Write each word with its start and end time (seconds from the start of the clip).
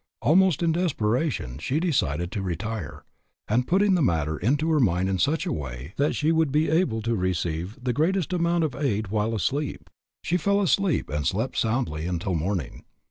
Almost 0.23 0.63
in 0.63 0.71
desperation 0.71 1.59
she 1.59 1.79
decided 1.79 2.31
to 2.31 2.41
retire, 2.41 3.05
and 3.47 3.67
putting 3.67 3.93
the 3.93 4.01
matter 4.01 4.35
into 4.35 4.71
her 4.71 4.79
mind 4.79 5.07
in 5.09 5.19
such 5.19 5.45
a 5.45 5.53
way 5.53 5.93
that 5.97 6.15
she 6.15 6.31
would 6.31 6.51
be 6.51 6.69
able 6.71 7.03
to 7.03 7.15
receive 7.15 7.77
the 7.79 7.93
greatest 7.93 8.33
amount 8.33 8.63
of 8.63 8.73
aid 8.73 9.09
while 9.09 9.35
asleep, 9.35 9.91
she 10.23 10.37
fell 10.37 10.59
asleep 10.59 11.07
and 11.11 11.27
slept 11.27 11.55
soundly 11.55 12.07
until 12.07 12.33
morning. 12.33 12.83